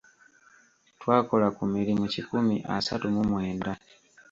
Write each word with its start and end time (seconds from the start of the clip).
Twakola 0.99 1.47
ku 1.55 1.63
mirimu 1.73 2.03
kikumi 2.13 2.55
asatu 2.77 3.05
mu 3.15 3.23
mwenda. 3.29 3.71